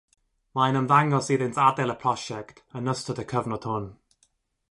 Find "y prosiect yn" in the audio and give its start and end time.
1.95-2.91